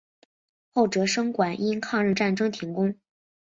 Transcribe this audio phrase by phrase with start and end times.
[0.73, 2.95] 后哲生馆因抗日战争停工。